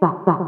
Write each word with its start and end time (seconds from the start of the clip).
Vọc. 0.00 0.47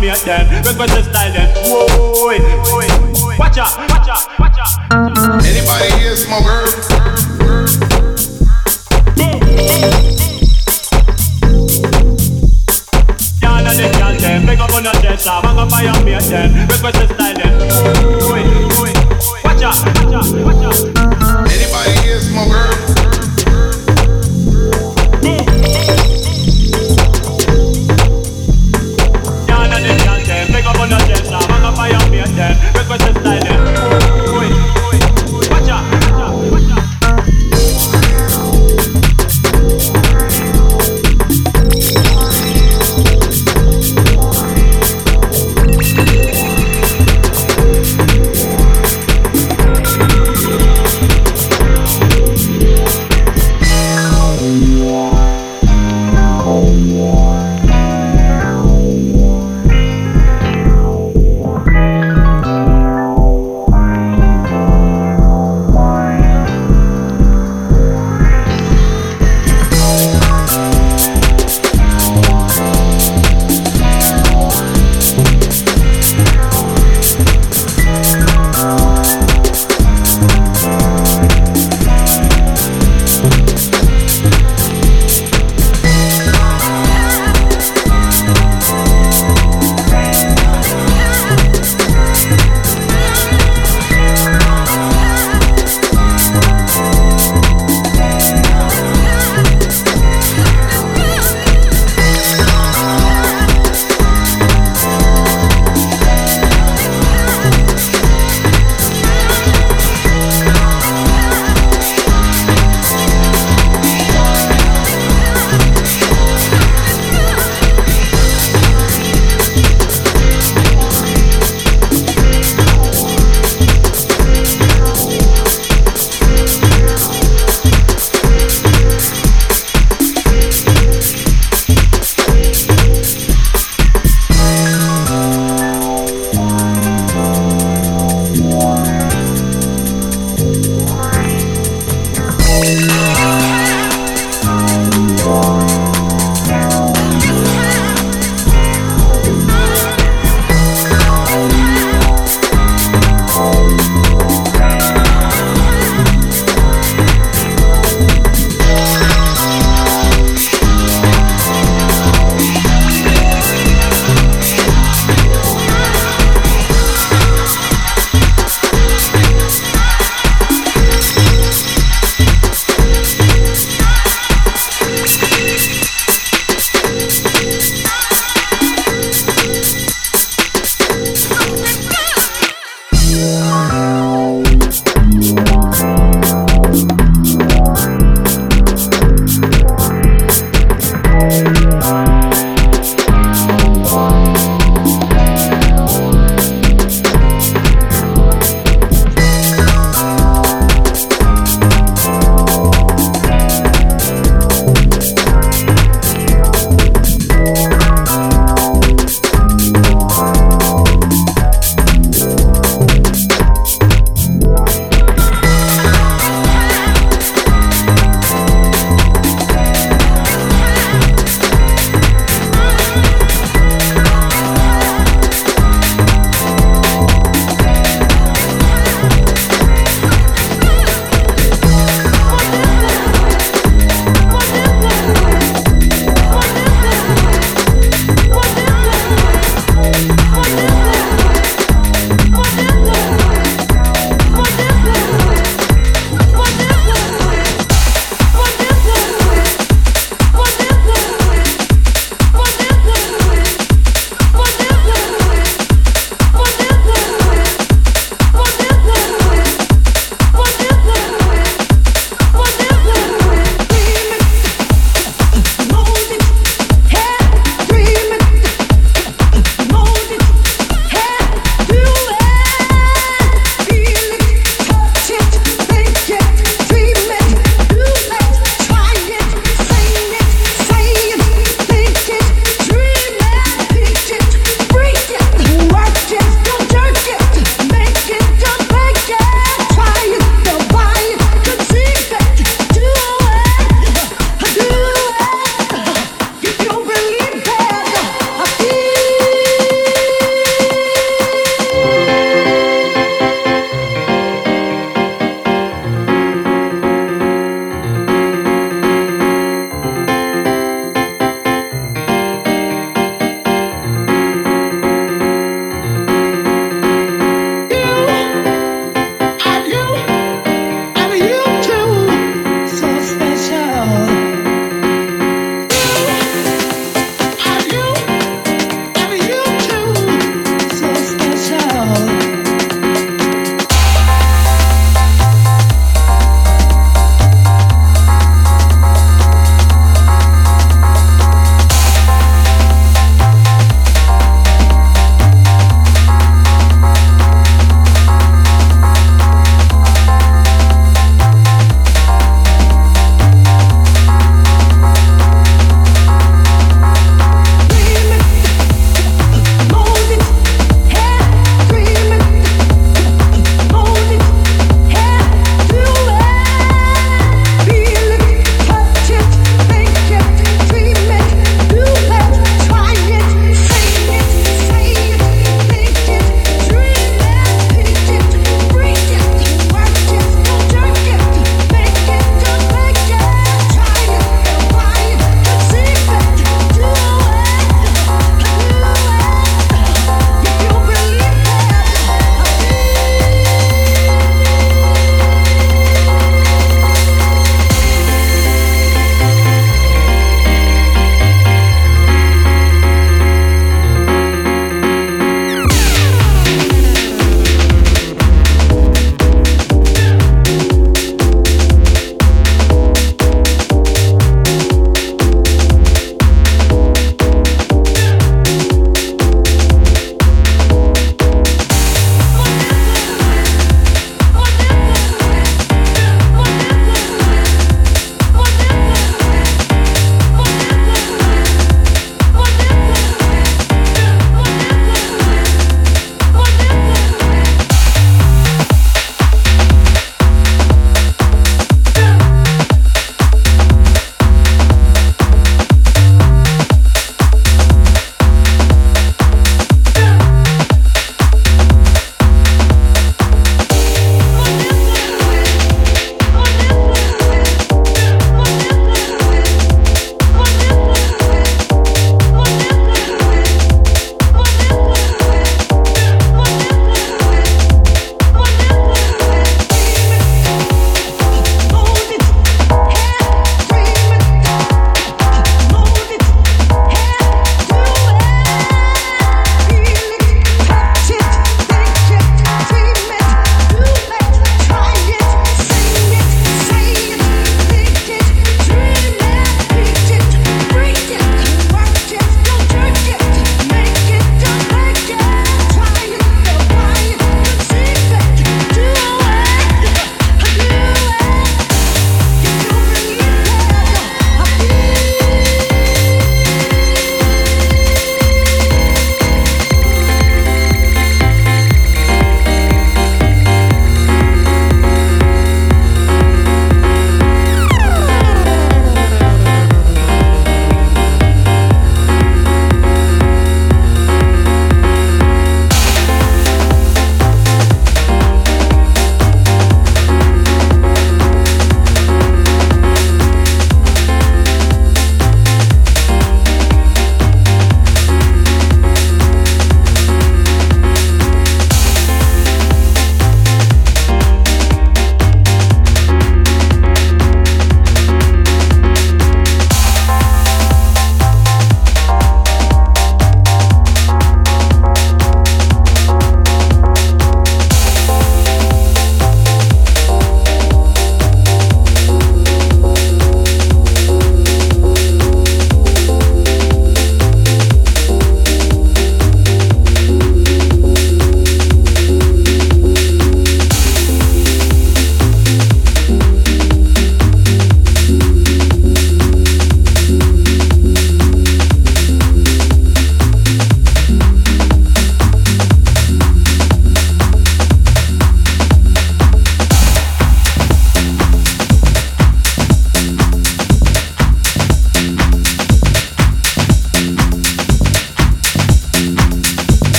me 0.00 0.08
at 0.10 0.18
them. 0.24 0.46
Request 0.64 1.07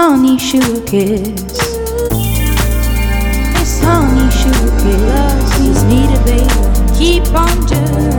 honey 0.00 0.38
sugar 0.38 0.80
kiss. 0.86 1.58
This 3.52 3.82
honey 3.82 4.30
sugar 4.30 4.70
kiss. 4.80 5.02
Loves 5.10 5.58
needs 5.58 5.82
me 5.90 6.06
to 6.06 6.18
baby. 6.24 6.94
Keep 6.96 7.34
on 7.34 7.66
doing. 7.66 8.17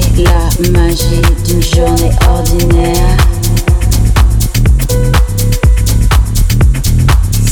C'est 0.00 0.22
la 0.22 0.70
magie 0.70 1.22
d'une 1.44 1.62
journée 1.62 2.10
ordinaire. 2.28 3.16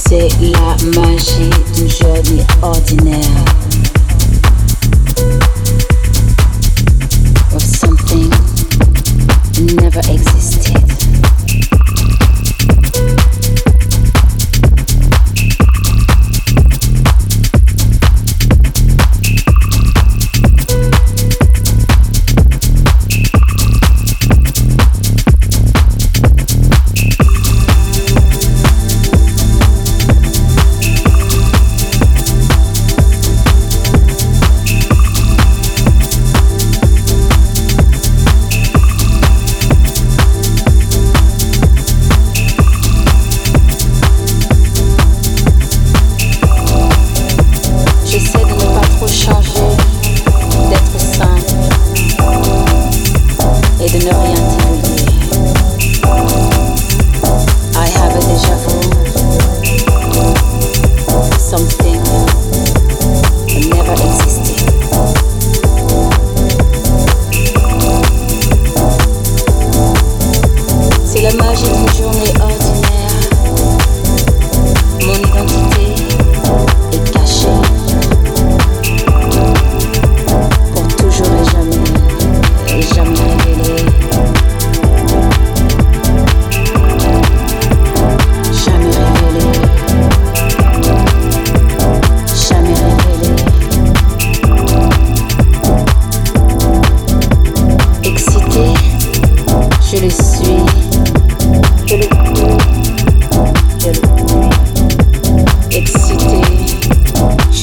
C'est 0.09 0.29
la 0.41 1.01
magie 1.01 1.51
d'une 1.75 1.91
journée 1.91 2.47
ordinaire. 2.63 3.45
Or 7.53 7.61
something 7.61 8.31
never 9.77 10.01
existed. 10.11 10.58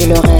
le 0.07 0.19
rêve. 0.19 0.34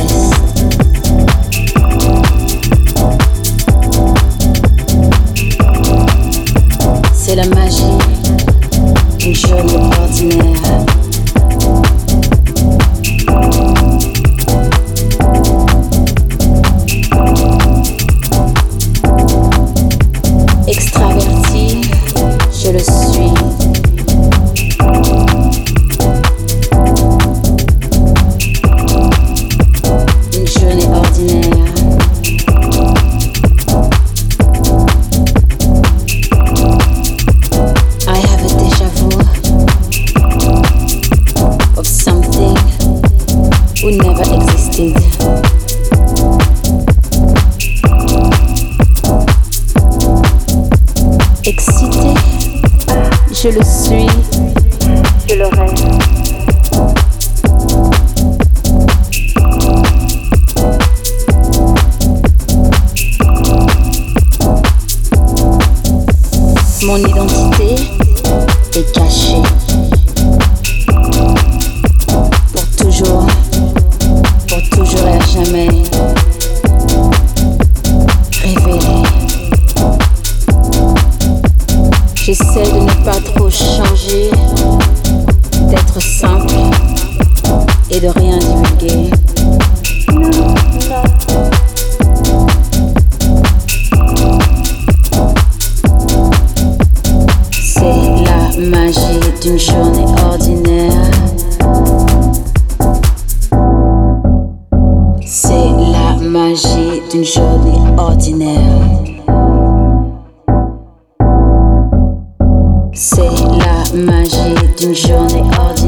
Surely 114.94 115.42
all. 115.58 115.74
the 115.74 115.85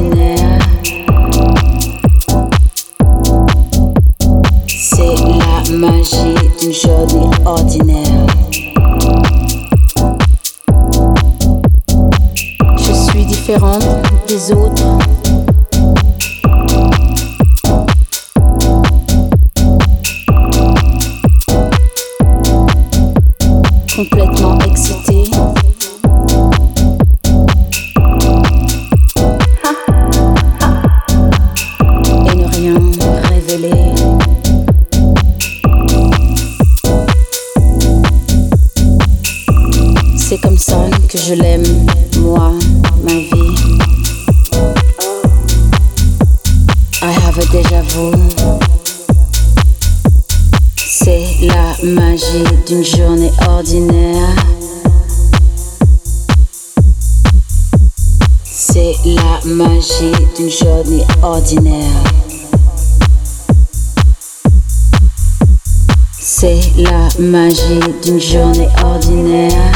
magie 67.47 67.79
d'une 68.03 68.19
journée 68.19 68.67
ordinaire. 68.83 69.71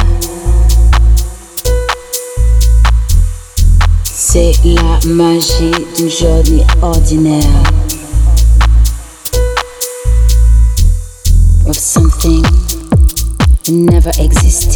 C'est 4.04 4.52
la 4.66 5.00
magie 5.08 5.72
d'une 5.96 6.10
journée 6.10 6.66
ordinaire. 6.82 7.64
Of 11.66 11.78
something 11.78 12.44
that 13.64 13.72
never 13.72 14.12
existed. 14.20 14.71